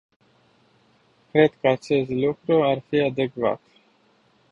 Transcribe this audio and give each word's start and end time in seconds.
Cred 1.31 1.53
că 1.61 1.67
acest 1.67 2.09
lucru 2.09 2.63
ar 2.63 2.81
fi 2.89 2.99
adecvat. 3.01 3.61